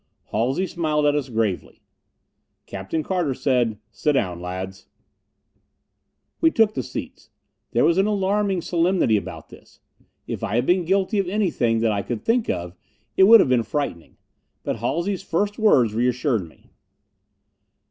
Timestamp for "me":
16.49-16.71